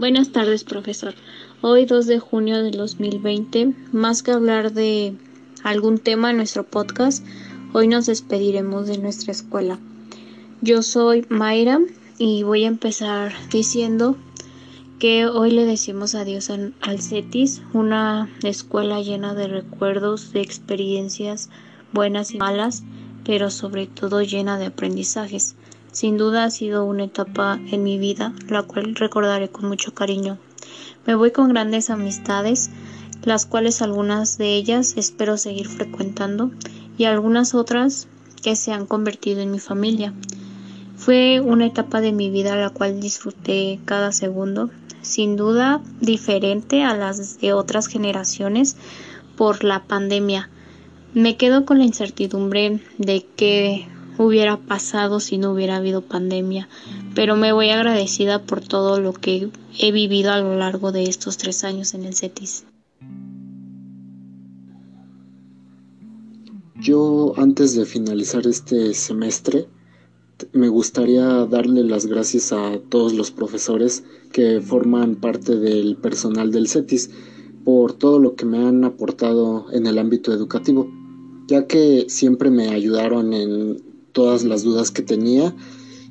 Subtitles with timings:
[0.00, 1.12] Buenas tardes, profesor.
[1.60, 5.12] Hoy 2 de junio de 2020, más que hablar de
[5.62, 7.22] algún tema en nuestro podcast,
[7.74, 9.78] hoy nos despediremos de nuestra escuela.
[10.62, 11.80] Yo soy Mayra
[12.16, 14.16] y voy a empezar diciendo
[14.98, 21.50] que hoy le decimos adiós al CETIS, una escuela llena de recuerdos, de experiencias
[21.92, 22.84] buenas y malas,
[23.26, 25.56] pero sobre todo llena de aprendizajes.
[25.92, 30.38] Sin duda ha sido una etapa en mi vida, la cual recordaré con mucho cariño.
[31.06, 32.70] Me voy con grandes amistades,
[33.24, 36.52] las cuales algunas de ellas espero seguir frecuentando
[36.96, 38.06] y algunas otras
[38.42, 40.14] que se han convertido en mi familia.
[40.96, 44.70] Fue una etapa de mi vida la cual disfruté cada segundo,
[45.02, 48.76] sin duda diferente a las de otras generaciones
[49.36, 50.50] por la pandemia.
[51.14, 53.88] Me quedo con la incertidumbre de qué
[54.20, 56.68] hubiera pasado si no hubiera habido pandemia,
[57.14, 61.38] pero me voy agradecida por todo lo que he vivido a lo largo de estos
[61.38, 62.64] tres años en el CETIS.
[66.78, 69.68] Yo antes de finalizar este semestre
[70.52, 76.68] me gustaría darle las gracias a todos los profesores que forman parte del personal del
[76.68, 77.10] CETIS
[77.64, 80.90] por todo lo que me han aportado en el ámbito educativo,
[81.46, 85.54] ya que siempre me ayudaron en todas las dudas que tenía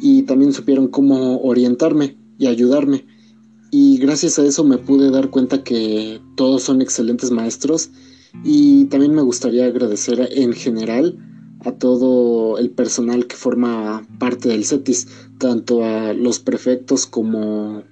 [0.00, 3.06] y también supieron cómo orientarme y ayudarme.
[3.70, 7.90] Y gracias a eso me pude dar cuenta que todos son excelentes maestros
[8.44, 11.18] y también me gustaría agradecer en general
[11.64, 15.06] a todo el personal que forma parte del CETIS,
[15.38, 17.84] tanto a los prefectos como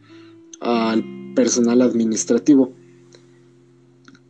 [0.61, 2.73] al personal administrativo.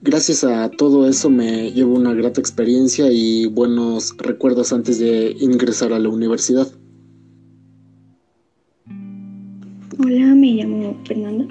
[0.03, 5.92] Gracias a todo eso me llevo una grata experiencia y buenos recuerdos antes de ingresar
[5.92, 6.67] a la universidad.
[9.98, 11.47] Hola, me llamo Fernanda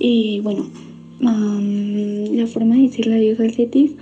[0.00, 0.68] y bueno,
[1.20, 3.92] la forma de decirle adiós al CETIS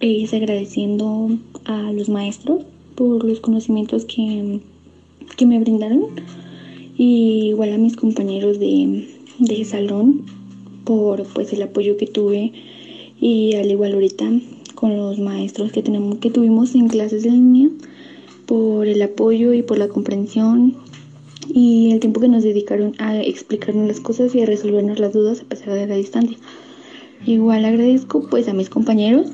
[0.00, 2.64] es agradeciendo a los maestros
[2.96, 4.60] por los conocimientos que,
[5.36, 6.06] que me brindaron
[6.98, 10.26] y igual a mis compañeros de, de salón
[10.84, 12.52] por pues el apoyo que tuve
[13.18, 14.30] y al igual ahorita
[14.74, 17.70] con los maestros que tenemos que tuvimos en clases de línea
[18.46, 20.76] por el apoyo y por la comprensión
[21.48, 25.40] y el tiempo que nos dedicaron a explicarnos las cosas y a resolvernos las dudas
[25.40, 26.36] a pesar de la distancia.
[27.24, 29.28] Igual agradezco pues a mis compañeros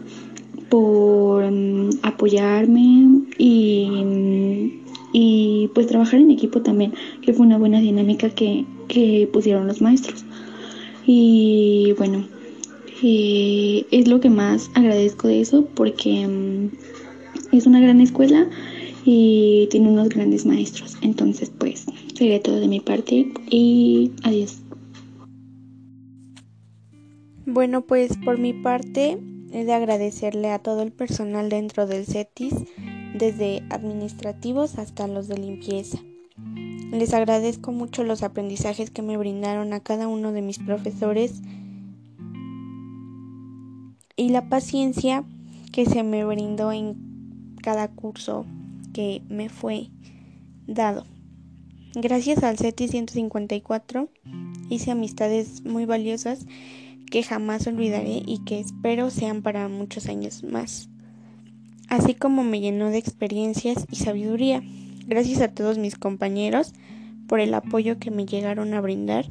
[0.69, 4.73] por mm, apoyarme y,
[5.13, 9.83] y pues trabajar en equipo también, que fue una buena dinámica que, que pusieron los
[9.83, 10.25] maestros.
[11.07, 12.25] Y bueno,
[13.03, 16.71] es lo que más agradezco de eso porque mm,
[17.57, 18.49] es una gran escuela
[19.05, 20.97] y tiene unos grandes maestros.
[21.03, 24.63] Entonces, pues, sería todo de mi parte y adiós.
[27.45, 29.19] Bueno, pues por mi parte
[29.53, 32.55] he de agradecerle a todo el personal dentro del CETIS,
[33.19, 35.99] desde administrativos hasta los de limpieza.
[36.93, 41.43] Les agradezco mucho los aprendizajes que me brindaron a cada uno de mis profesores
[44.17, 45.25] y la paciencia
[45.73, 48.47] que se me brindó en cada curso
[48.93, 49.89] que me fue
[50.67, 51.05] dado.
[51.95, 54.09] Gracias al CETI 154
[54.71, 56.47] hice amistades muy valiosas
[57.11, 60.89] que jamás olvidaré y que espero sean para muchos años más.
[61.89, 64.63] Así como me llenó de experiencias y sabiduría.
[65.07, 66.73] Gracias a todos mis compañeros
[67.27, 69.27] por el apoyo que me llegaron a brindar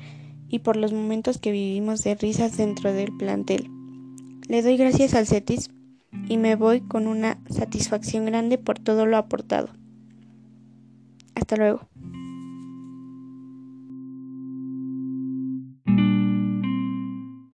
[0.47, 3.67] y por los momentos que vivimos de risas dentro del plantel.
[4.47, 5.69] Le doy gracias al CETIS
[6.27, 9.69] y me voy con una satisfacción grande por todo lo aportado.
[11.35, 11.87] Hasta luego.